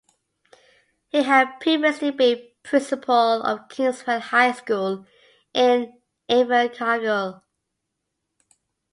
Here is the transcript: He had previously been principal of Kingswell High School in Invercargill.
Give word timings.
He 1.09 1.21
had 1.21 1.59
previously 1.59 2.09
been 2.09 2.43
principal 2.63 3.43
of 3.43 3.67
Kingswell 3.69 4.19
High 4.19 4.51
School 4.53 5.05
in 5.53 5.93
Invercargill. 6.27 7.43